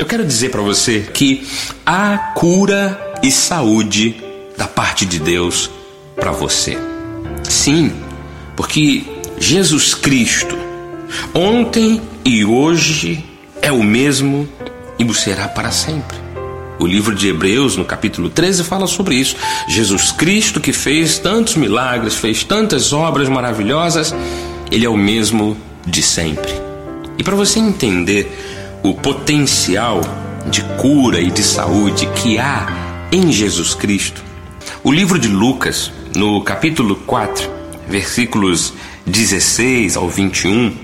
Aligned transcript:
Eu 0.00 0.06
quero 0.06 0.24
dizer 0.24 0.48
para 0.48 0.62
você 0.62 1.00
que 1.12 1.46
há 1.84 2.16
cura 2.34 3.18
e 3.22 3.30
saúde 3.30 4.16
da 4.56 4.66
parte 4.66 5.04
de 5.04 5.18
Deus 5.18 5.70
para 6.16 6.32
você. 6.32 6.78
Sim, 7.42 7.92
porque 8.56 9.04
Jesus 9.38 9.94
Cristo, 9.94 10.56
ontem 11.34 12.00
e 12.24 12.46
hoje, 12.46 13.22
é 13.60 13.70
o 13.70 13.82
mesmo 13.82 14.48
e 14.98 15.04
o 15.04 15.12
será 15.12 15.46
para 15.46 15.70
sempre. 15.70 16.16
O 16.78 16.86
livro 16.86 17.14
de 17.14 17.28
Hebreus, 17.28 17.76
no 17.76 17.84
capítulo 17.84 18.30
13, 18.30 18.64
fala 18.64 18.86
sobre 18.86 19.16
isso. 19.16 19.36
Jesus 19.68 20.12
Cristo, 20.12 20.62
que 20.62 20.72
fez 20.72 21.18
tantos 21.18 21.56
milagres, 21.56 22.14
fez 22.14 22.42
tantas 22.42 22.94
obras 22.94 23.28
maravilhosas, 23.28 24.14
ele 24.72 24.86
é 24.86 24.88
o 24.88 24.96
mesmo 24.96 25.58
de 25.86 26.02
sempre. 26.02 26.70
E 27.18 27.22
para 27.22 27.36
você 27.36 27.58
entender 27.58 28.49
o 28.82 28.94
potencial 28.94 30.00
de 30.50 30.62
cura 30.78 31.20
e 31.20 31.30
de 31.30 31.42
saúde 31.42 32.06
que 32.16 32.38
há 32.38 33.08
em 33.12 33.30
Jesus 33.30 33.74
Cristo, 33.74 34.22
o 34.82 34.90
livro 34.90 35.18
de 35.18 35.28
Lucas, 35.28 35.92
no 36.16 36.42
capítulo 36.42 36.96
4, 36.96 37.50
versículos 37.88 38.72
16 39.06 39.96
ao 39.96 40.08
21, 40.08 40.74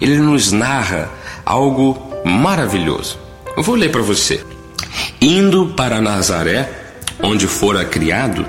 ele 0.00 0.18
nos 0.18 0.52
narra 0.52 1.10
algo 1.44 1.98
maravilhoso. 2.24 3.18
Eu 3.56 3.62
vou 3.62 3.74
ler 3.74 3.90
para 3.90 4.02
você. 4.02 4.42
Indo 5.20 5.74
para 5.76 6.00
Nazaré, 6.00 6.70
onde 7.22 7.46
fora 7.46 7.84
criado, 7.84 8.46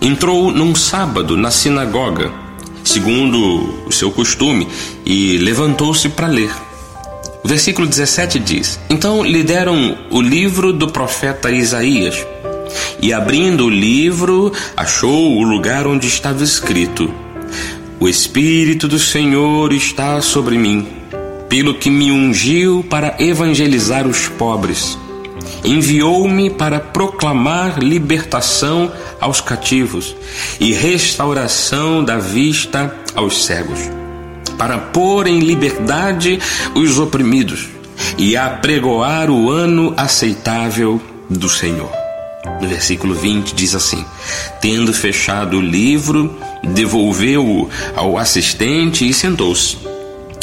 entrou 0.00 0.50
num 0.50 0.74
sábado 0.74 1.36
na 1.36 1.50
sinagoga, 1.50 2.32
segundo 2.82 3.84
o 3.86 3.92
seu 3.92 4.10
costume, 4.10 4.68
e 5.04 5.38
levantou-se 5.38 6.08
para 6.08 6.26
ler. 6.26 6.50
O 7.44 7.48
versículo 7.48 7.86
17 7.86 8.38
diz: 8.38 8.80
Então 8.88 9.22
lhe 9.22 9.42
deram 9.42 9.98
o 10.10 10.22
livro 10.22 10.72
do 10.72 10.88
profeta 10.88 11.50
Isaías. 11.50 12.26
E 13.02 13.12
abrindo 13.12 13.66
o 13.66 13.70
livro, 13.70 14.50
achou 14.74 15.36
o 15.36 15.42
lugar 15.42 15.86
onde 15.86 16.06
estava 16.06 16.42
escrito: 16.42 17.12
O 18.00 18.08
Espírito 18.08 18.88
do 18.88 18.98
Senhor 18.98 19.74
está 19.74 20.22
sobre 20.22 20.56
mim, 20.56 20.88
pelo 21.46 21.74
que 21.74 21.90
me 21.90 22.10
ungiu 22.10 22.82
para 22.88 23.14
evangelizar 23.18 24.06
os 24.06 24.26
pobres. 24.26 24.98
Enviou-me 25.62 26.48
para 26.48 26.80
proclamar 26.80 27.78
libertação 27.78 28.90
aos 29.20 29.42
cativos 29.42 30.16
e 30.58 30.72
restauração 30.72 32.02
da 32.02 32.16
vista 32.16 32.94
aos 33.14 33.44
cegos, 33.44 33.80
para 34.58 34.78
pôr 34.78 35.26
em 35.26 35.40
liberdade 35.40 36.38
os 36.74 36.98
oprimidos 36.98 37.68
e 38.18 38.36
apregoar 38.36 39.30
o 39.30 39.50
ano 39.50 39.94
aceitável 39.96 41.00
do 41.28 41.48
Senhor. 41.48 41.90
No 42.60 42.68
versículo 42.68 43.14
20 43.14 43.54
diz 43.54 43.74
assim: 43.74 44.04
Tendo 44.60 44.92
fechado 44.92 45.58
o 45.58 45.60
livro, 45.60 46.36
devolveu-o 46.62 47.68
ao 47.96 48.18
assistente 48.18 49.08
e 49.08 49.14
sentou-se. 49.14 49.78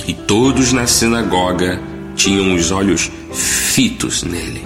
E 0.07 0.13
todos 0.13 0.73
na 0.73 0.87
sinagoga 0.87 1.79
tinham 2.15 2.55
os 2.55 2.71
olhos 2.71 3.11
fitos 3.31 4.23
nele. 4.23 4.65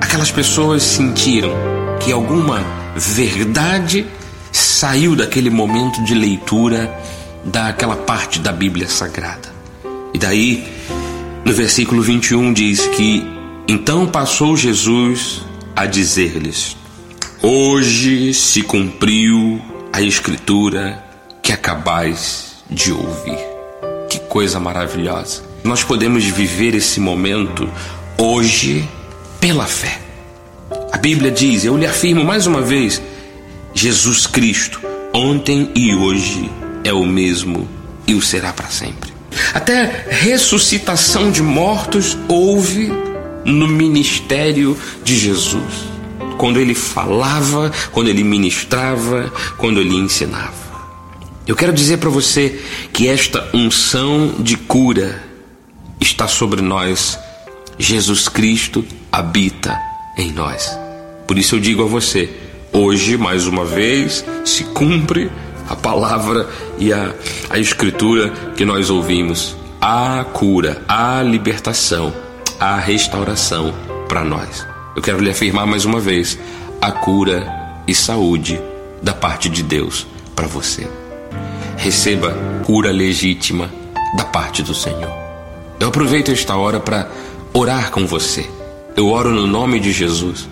Aquelas 0.00 0.30
pessoas 0.30 0.82
sentiram 0.82 1.52
que 2.00 2.12
alguma 2.12 2.64
verdade 2.96 4.06
saiu 4.52 5.16
daquele 5.16 5.50
momento 5.50 6.02
de 6.04 6.14
leitura 6.14 6.92
daquela 7.44 7.96
parte 7.96 8.38
da 8.38 8.52
Bíblia 8.52 8.88
Sagrada. 8.88 9.52
E 10.12 10.18
daí, 10.18 10.66
no 11.44 11.52
versículo 11.52 12.02
21 12.02 12.52
diz 12.52 12.86
que 12.88 13.24
então 13.66 14.06
passou 14.06 14.56
Jesus 14.56 15.42
a 15.76 15.86
dizer-lhes: 15.86 16.76
Hoje 17.42 18.34
se 18.34 18.62
cumpriu 18.62 19.60
a 19.92 20.00
escritura 20.00 21.04
que 21.42 21.52
acabais 21.52 22.56
de 22.70 22.92
ouvir. 22.92 23.38
Que 24.08 24.18
coisa 24.20 24.58
maravilhosa! 24.58 25.42
Nós 25.62 25.84
podemos 25.84 26.24
viver 26.24 26.74
esse 26.74 27.00
momento 27.00 27.68
hoje 28.16 28.88
pela 29.40 29.66
fé. 29.66 30.00
A 30.92 30.96
Bíblia 30.96 31.30
diz, 31.30 31.64
eu 31.64 31.76
lhe 31.76 31.86
afirmo 31.86 32.24
mais 32.24 32.46
uma 32.46 32.62
vez, 32.62 33.00
Jesus 33.74 34.26
Cristo, 34.26 34.80
ontem 35.12 35.70
e 35.74 35.94
hoje 35.94 36.50
é 36.84 36.92
o 36.92 37.04
mesmo 37.04 37.68
e 38.06 38.14
o 38.14 38.22
será 38.22 38.52
para 38.52 38.68
sempre. 38.68 39.12
Até 39.52 40.06
ressuscitação 40.08 41.30
de 41.30 41.42
mortos 41.42 42.16
houve 42.28 42.92
no 43.44 43.68
ministério 43.68 44.76
de 45.04 45.18
Jesus. 45.18 45.88
Quando 46.36 46.58
ele 46.58 46.74
falava, 46.74 47.72
quando 47.92 48.08
ele 48.08 48.22
ministrava, 48.22 49.32
quando 49.56 49.80
ele 49.80 49.94
ensinava. 49.94 50.68
Eu 51.46 51.56
quero 51.56 51.72
dizer 51.72 51.98
para 51.98 52.10
você 52.10 52.60
que 52.92 53.08
esta 53.08 53.48
unção 53.54 54.34
de 54.38 54.56
cura 54.56 55.22
está 56.00 56.28
sobre 56.28 56.60
nós. 56.60 57.18
Jesus 57.78 58.28
Cristo 58.28 58.84
habita 59.10 59.78
em 60.16 60.30
nós. 60.30 60.78
Por 61.26 61.38
isso 61.38 61.56
eu 61.56 61.60
digo 61.60 61.82
a 61.82 61.86
você: 61.86 62.28
hoje, 62.72 63.16
mais 63.16 63.46
uma 63.46 63.64
vez, 63.64 64.24
se 64.44 64.64
cumpre 64.64 65.30
a 65.68 65.76
palavra 65.76 66.48
e 66.78 66.92
a, 66.92 67.14
a 67.50 67.58
escritura 67.58 68.30
que 68.56 68.64
nós 68.64 68.90
ouvimos. 68.90 69.56
Há 69.80 70.24
cura, 70.32 70.82
há 70.88 71.22
libertação, 71.22 72.12
há 72.58 72.76
restauração 72.76 73.72
para 74.08 74.24
nós. 74.24 74.66
Eu 74.96 75.02
quero 75.02 75.20
lhe 75.20 75.30
afirmar 75.30 75.66
mais 75.66 75.84
uma 75.84 76.00
vez: 76.00 76.38
a 76.80 76.90
cura 76.90 77.46
e 77.86 77.94
saúde 77.94 78.60
da 79.02 79.12
parte 79.12 79.48
de 79.48 79.62
Deus 79.62 80.06
para 80.34 80.46
você. 80.46 80.88
Receba 81.76 82.34
cura 82.64 82.90
legítima 82.90 83.70
da 84.16 84.24
parte 84.24 84.62
do 84.62 84.74
Senhor. 84.74 85.12
Eu 85.78 85.88
aproveito 85.88 86.32
esta 86.32 86.56
hora 86.56 86.80
para 86.80 87.08
orar 87.52 87.90
com 87.90 88.06
você. 88.06 88.48
Eu 88.96 89.10
oro 89.10 89.30
no 89.30 89.46
nome 89.46 89.78
de 89.78 89.92
Jesus. 89.92 90.48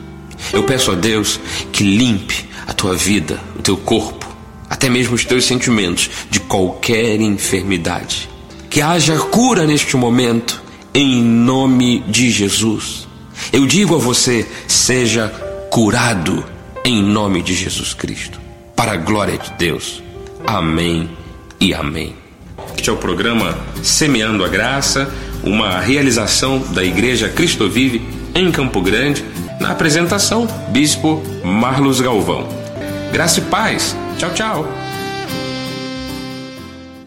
Eu 0.53 0.63
peço 0.63 0.93
a 0.93 0.95
Deus 0.95 1.41
que 1.73 1.83
limpe 1.83 2.49
a 2.67 2.73
tua 2.73 2.95
vida, 2.95 3.41
o 3.59 3.63
teu 3.63 3.77
corpo, 3.77 4.26
até 4.69 4.89
mesmo 4.89 5.15
os 5.15 5.25
teus 5.25 5.45
sentimentos 5.45 6.11
de 6.31 6.41
qualquer 6.41 7.21
enfermidade. 7.21 8.29
Que 8.69 8.81
haja 8.81 9.17
cura 9.19 9.67
neste 9.67 9.97
momento, 9.97 10.63
em 10.93 11.23
nome 11.23 12.01
de 12.09 12.31
Jesus. 12.31 13.07
Eu 13.53 13.67
digo 13.67 13.95
a 13.95 13.99
você: 13.99 14.47
seja 14.67 15.29
curado 15.71 16.45
em 16.85 17.03
nome 17.03 17.43
de 17.43 17.55
Jesus 17.55 17.95
Cristo, 17.95 18.41
para 18.75 18.93
a 18.93 18.97
glória 18.97 19.39
de 19.39 19.53
Deus. 19.55 20.03
Amém 20.47 21.11
e 21.61 21.75
amém. 21.75 22.15
Este 22.77 22.91
é 22.91 22.93
o 22.93 22.97
programa 22.97 23.59
Semeando 23.83 24.45
a 24.45 24.49
Graça, 24.49 25.11
uma 25.43 25.81
realização 25.81 26.59
da 26.59 26.85
Igreja 26.85 27.29
Cristo 27.29 27.69
Vive 27.69 28.03
em 28.35 28.53
Campo 28.53 28.81
Grande, 28.81 29.25
na 29.61 29.73
apresentação, 29.73 30.47
Bispo 30.69 31.23
Marlos 31.45 32.01
Galvão. 32.01 32.47
Graça 33.13 33.41
e 33.41 33.43
paz. 33.43 33.97
Tchau, 34.19 34.31
tchau. 34.35 34.86